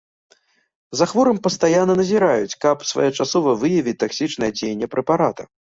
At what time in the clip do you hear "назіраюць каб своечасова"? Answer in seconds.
2.01-3.51